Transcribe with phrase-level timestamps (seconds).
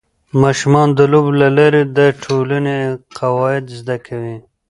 [0.41, 2.77] ماشومان د لوبو له لارې د ټولنې
[3.17, 4.37] قواعد زده کوي.